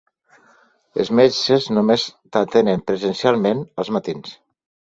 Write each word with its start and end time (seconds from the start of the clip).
Els 1.03 1.11
metges 1.19 1.69
només 1.79 2.07
t'atenen 2.37 2.83
presencialment 2.89 3.63
als 3.85 3.93
matins. 3.99 4.35